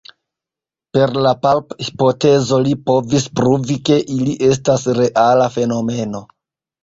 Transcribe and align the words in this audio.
Per 0.97 1.11
la 1.25 1.33
palp-hipotezo 1.41 2.57
li 2.67 2.73
povis 2.87 3.27
pruvi, 3.41 3.77
ke 3.89 3.99
ili 4.15 4.33
estas 4.49 4.87
reala 5.01 5.47
fenomeno. 5.59 6.23